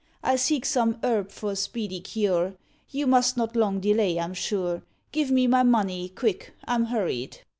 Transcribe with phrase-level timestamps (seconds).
[0.23, 2.55] I seek some herb for speedy cure;
[2.89, 4.81] You must not long delay, I'm sure;
[5.11, 6.55] Give me my money; quick!
[6.65, 7.37] I'm hurried."